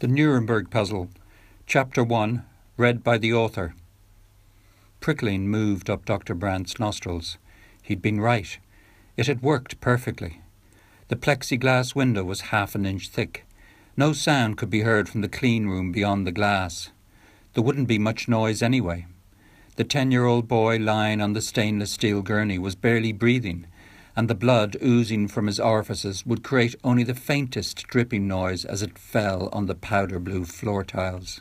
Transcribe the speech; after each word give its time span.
The 0.00 0.08
Nuremberg 0.08 0.70
Puzzle, 0.70 1.08
Chapter 1.68 2.02
1, 2.02 2.44
read 2.76 3.04
by 3.04 3.16
the 3.16 3.32
author. 3.32 3.76
Prickling 5.00 5.46
moved 5.46 5.88
up 5.88 6.04
Dr. 6.04 6.34
Brandt's 6.34 6.80
nostrils. 6.80 7.38
He'd 7.80 8.02
been 8.02 8.20
right. 8.20 8.58
It 9.16 9.28
had 9.28 9.40
worked 9.40 9.80
perfectly. 9.80 10.40
The 11.06 11.16
plexiglass 11.16 11.94
window 11.94 12.24
was 12.24 12.50
half 12.50 12.74
an 12.74 12.84
inch 12.84 13.08
thick. 13.08 13.46
No 13.96 14.12
sound 14.12 14.56
could 14.56 14.68
be 14.68 14.80
heard 14.80 15.08
from 15.08 15.20
the 15.20 15.28
clean 15.28 15.68
room 15.68 15.92
beyond 15.92 16.26
the 16.26 16.32
glass. 16.32 16.90
There 17.52 17.62
wouldn't 17.62 17.86
be 17.86 17.98
much 17.98 18.26
noise 18.26 18.62
anyway. 18.62 19.06
The 19.76 19.84
ten 19.84 20.10
year 20.10 20.24
old 20.24 20.48
boy 20.48 20.78
lying 20.78 21.20
on 21.20 21.34
the 21.34 21.40
stainless 21.40 21.92
steel 21.92 22.20
gurney 22.20 22.58
was 22.58 22.74
barely 22.74 23.12
breathing, 23.12 23.68
and 24.16 24.28
the 24.28 24.34
blood 24.34 24.76
oozing 24.82 25.26
from 25.26 25.46
his 25.46 25.58
orifices 25.58 26.24
would 26.24 26.44
create 26.44 26.74
only 26.84 27.02
the 27.02 27.14
faintest 27.14 27.86
dripping 27.88 28.28
noise 28.28 28.64
as 28.64 28.82
it 28.82 28.98
fell 28.98 29.48
on 29.52 29.66
the 29.66 29.74
powder 29.74 30.18
blue 30.18 30.44
floor 30.44 30.84
tiles. 30.84 31.40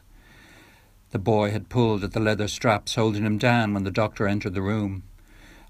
The 1.12 1.20
boy 1.20 1.52
had 1.52 1.70
pulled 1.70 2.04
at 2.04 2.14
the 2.14 2.20
leather 2.20 2.48
straps 2.48 2.96
holding 2.96 3.24
him 3.24 3.38
down 3.38 3.74
when 3.74 3.84
the 3.84 3.92
doctor 3.92 4.28
entered 4.28 4.56
the 4.56 4.64
room. 4.64 5.04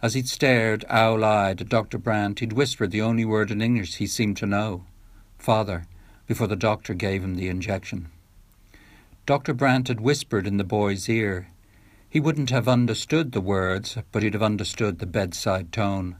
As 0.01 0.13
he'd 0.13 0.29
stared 0.29 0.85
owl 0.89 1.23
eyed 1.23 1.59
at 1.59 1.69
Dr. 1.69 1.97
Brandt, 1.97 2.39
he'd 2.39 2.53
whispered 2.53 2.91
the 2.91 3.01
only 3.01 3.25
word 3.25 3.51
in 3.51 3.61
English 3.61 3.95
he 3.95 4.07
seemed 4.07 4.37
to 4.37 4.45
know 4.45 4.85
Father, 5.37 5.85
before 6.25 6.47
the 6.47 6.55
doctor 6.55 6.93
gave 6.93 7.21
him 7.21 7.35
the 7.35 7.49
injection. 7.49 8.07
Dr. 9.25 9.53
Brandt 9.53 9.89
had 9.89 9.99
whispered 9.99 10.47
in 10.47 10.55
the 10.57 10.63
boy's 10.63 11.09
ear. 11.09 11.49
He 12.09 12.19
wouldn't 12.19 12.49
have 12.49 12.67
understood 12.67 13.31
the 13.31 13.41
words, 13.41 13.97
but 14.11 14.23
he'd 14.23 14.33
have 14.33 14.43
understood 14.43 14.99
the 14.99 15.05
bedside 15.05 15.71
tone. 15.73 16.17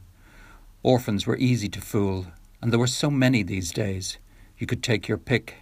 Orphans 0.84 1.26
were 1.26 1.38
easy 1.38 1.70
to 1.70 1.80
fool, 1.80 2.26
and 2.60 2.70
there 2.70 2.78
were 2.78 2.86
so 2.86 3.10
many 3.10 3.42
these 3.42 3.72
days. 3.72 4.18
You 4.58 4.66
could 4.66 4.82
take 4.82 5.08
your 5.08 5.16
pick. 5.16 5.54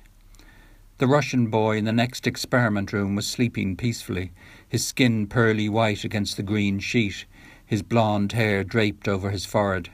The 0.98 1.06
Russian 1.06 1.46
boy 1.46 1.76
in 1.76 1.84
the 1.84 1.92
next 1.92 2.26
experiment 2.26 2.92
room 2.92 3.14
was 3.14 3.24
sleeping 3.24 3.76
peacefully, 3.76 4.32
his 4.68 4.84
skin 4.84 5.28
pearly 5.28 5.68
white 5.68 6.02
against 6.02 6.36
the 6.36 6.42
green 6.42 6.80
sheet, 6.80 7.24
his 7.64 7.82
blond 7.82 8.32
hair 8.32 8.64
draped 8.64 9.06
over 9.06 9.30
his 9.30 9.46
forehead. 9.46 9.90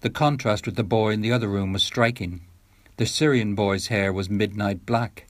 The 0.00 0.08
contrast 0.08 0.64
with 0.64 0.76
the 0.76 0.84
boy 0.84 1.10
in 1.10 1.20
the 1.20 1.32
other 1.32 1.48
room 1.48 1.74
was 1.74 1.82
striking. 1.82 2.40
The 2.96 3.04
Syrian 3.04 3.54
boy's 3.54 3.88
hair 3.88 4.10
was 4.10 4.30
midnight 4.30 4.86
black. 4.86 5.26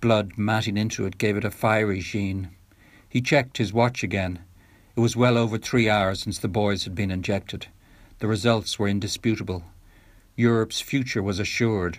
Blood 0.00 0.34
matting 0.36 0.76
into 0.76 1.06
it 1.06 1.18
gave 1.18 1.36
it 1.36 1.44
a 1.44 1.50
fiery 1.50 2.00
sheen. 2.00 2.50
He 3.08 3.20
checked 3.20 3.58
his 3.58 3.72
watch 3.72 4.04
again. 4.04 4.38
It 4.94 5.00
was 5.00 5.16
well 5.16 5.36
over 5.36 5.58
three 5.58 5.90
hours 5.90 6.20
since 6.20 6.38
the 6.38 6.46
boys 6.46 6.84
had 6.84 6.94
been 6.94 7.10
injected. 7.10 7.66
The 8.18 8.28
results 8.28 8.78
were 8.78 8.88
indisputable. 8.88 9.64
Europe's 10.36 10.80
future 10.80 11.22
was 11.22 11.38
assured. 11.38 11.98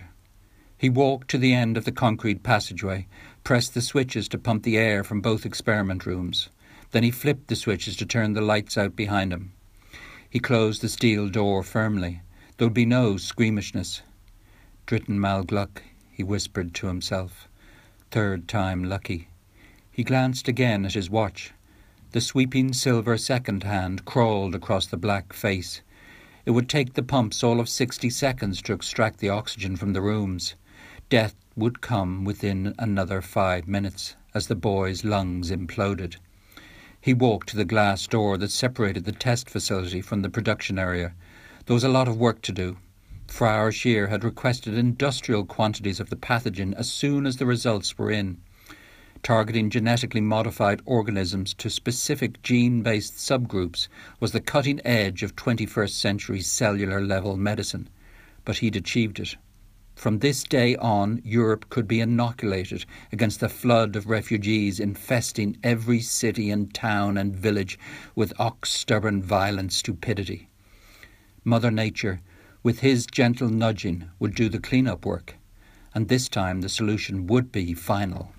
He 0.76 0.88
walked 0.88 1.28
to 1.28 1.38
the 1.38 1.54
end 1.54 1.76
of 1.76 1.84
the 1.84 1.92
concrete 1.92 2.42
passageway, 2.42 3.06
pressed 3.44 3.74
the 3.74 3.82
switches 3.82 4.28
to 4.28 4.38
pump 4.38 4.62
the 4.62 4.76
air 4.76 5.04
from 5.04 5.20
both 5.20 5.46
experiment 5.46 6.06
rooms. 6.06 6.48
Then 6.90 7.02
he 7.02 7.10
flipped 7.10 7.48
the 7.48 7.56
switches 7.56 7.96
to 7.96 8.06
turn 8.06 8.32
the 8.32 8.40
lights 8.40 8.78
out 8.78 8.96
behind 8.96 9.32
him. 9.32 9.52
He 10.28 10.38
closed 10.38 10.82
the 10.82 10.88
steel 10.88 11.28
door 11.28 11.62
firmly. 11.62 12.22
There 12.56 12.66
would 12.66 12.74
be 12.74 12.86
no 12.86 13.16
squeamishness. 13.16 14.02
Dritten 14.86 15.18
Malgluck, 15.18 15.82
he 16.10 16.22
whispered 16.22 16.74
to 16.74 16.88
himself. 16.88 17.48
Third 18.10 18.48
time 18.48 18.84
lucky. 18.84 19.28
He 19.90 20.04
glanced 20.04 20.48
again 20.48 20.84
at 20.84 20.94
his 20.94 21.10
watch. 21.10 21.52
The 22.12 22.20
sweeping 22.20 22.72
silver 22.72 23.18
second 23.18 23.64
hand 23.64 24.04
crawled 24.04 24.54
across 24.54 24.86
the 24.86 24.96
black 24.96 25.32
face. 25.32 25.82
It 26.48 26.52
would 26.52 26.70
take 26.70 26.94
the 26.94 27.02
pumps 27.02 27.44
all 27.44 27.60
of 27.60 27.68
60 27.68 28.08
seconds 28.08 28.62
to 28.62 28.72
extract 28.72 29.18
the 29.18 29.28
oxygen 29.28 29.76
from 29.76 29.92
the 29.92 30.00
rooms. 30.00 30.54
Death 31.10 31.34
would 31.54 31.82
come 31.82 32.24
within 32.24 32.74
another 32.78 33.20
five 33.20 33.68
minutes 33.68 34.16
as 34.32 34.46
the 34.46 34.54
boy's 34.54 35.04
lungs 35.04 35.50
imploded. 35.50 36.16
He 37.02 37.12
walked 37.12 37.50
to 37.50 37.56
the 37.58 37.66
glass 37.66 38.06
door 38.06 38.38
that 38.38 38.50
separated 38.50 39.04
the 39.04 39.12
test 39.12 39.50
facility 39.50 40.00
from 40.00 40.22
the 40.22 40.30
production 40.30 40.78
area. 40.78 41.12
There 41.66 41.74
was 41.74 41.84
a 41.84 41.90
lot 41.90 42.08
of 42.08 42.16
work 42.16 42.40
to 42.40 42.52
do. 42.52 42.78
Frau 43.26 43.68
Scheer 43.68 44.06
had 44.06 44.24
requested 44.24 44.72
industrial 44.72 45.44
quantities 45.44 46.00
of 46.00 46.08
the 46.08 46.16
pathogen 46.16 46.72
as 46.78 46.90
soon 46.90 47.26
as 47.26 47.36
the 47.36 47.44
results 47.44 47.98
were 47.98 48.10
in 48.10 48.38
targeting 49.22 49.70
genetically 49.70 50.20
modified 50.20 50.80
organisms 50.84 51.54
to 51.54 51.70
specific 51.70 52.42
gene 52.42 52.82
based 52.82 53.14
subgroups 53.14 53.88
was 54.20 54.32
the 54.32 54.40
cutting 54.40 54.80
edge 54.84 55.22
of 55.22 55.36
21st 55.36 55.90
century 55.90 56.40
cellular 56.40 57.00
level 57.00 57.36
medicine. 57.36 57.88
But 58.44 58.58
he'd 58.58 58.76
achieved 58.76 59.20
it. 59.20 59.36
From 59.98 60.20
this 60.20 60.44
day 60.44 60.76
on, 60.76 61.20
Europe 61.24 61.70
could 61.70 61.88
be 61.88 62.00
inoculated 62.00 62.86
against 63.10 63.40
the 63.40 63.48
flood 63.48 63.96
of 63.96 64.06
refugees 64.06 64.78
infesting 64.78 65.58
every 65.64 66.00
city 66.00 66.50
and 66.50 66.72
town 66.72 67.18
and 67.18 67.34
village 67.34 67.76
with 68.14 68.32
ox 68.38 68.70
stubborn 68.70 69.20
violent 69.22 69.72
stupidity. 69.72 70.48
Mother 71.42 71.72
Nature, 71.72 72.20
with 72.62 72.78
his 72.78 73.06
gentle 73.06 73.48
nudging, 73.48 74.08
would 74.20 74.36
do 74.36 74.48
the 74.48 74.60
clean-up 74.60 75.04
work, 75.04 75.34
and 75.94 76.06
this 76.06 76.28
time 76.28 76.60
the 76.60 76.68
solution 76.68 77.26
would 77.26 77.50
be 77.50 77.74
final. 77.74 78.32